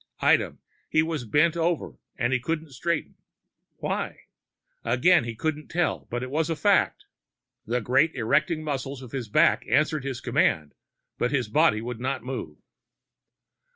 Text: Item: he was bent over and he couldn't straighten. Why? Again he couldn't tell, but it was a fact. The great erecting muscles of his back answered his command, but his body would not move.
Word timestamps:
Item: 0.21 0.57
he 0.89 1.03
was 1.03 1.25
bent 1.25 1.55
over 1.55 1.99
and 2.17 2.33
he 2.33 2.39
couldn't 2.39 2.71
straighten. 2.71 3.17
Why? 3.77 4.21
Again 4.83 5.25
he 5.25 5.35
couldn't 5.35 5.67
tell, 5.67 6.07
but 6.09 6.23
it 6.23 6.31
was 6.31 6.49
a 6.49 6.55
fact. 6.55 7.05
The 7.67 7.81
great 7.81 8.15
erecting 8.15 8.63
muscles 8.63 9.03
of 9.03 9.11
his 9.11 9.29
back 9.29 9.63
answered 9.69 10.03
his 10.03 10.19
command, 10.19 10.73
but 11.19 11.29
his 11.29 11.49
body 11.49 11.81
would 11.81 11.99
not 11.99 12.23
move. 12.23 12.57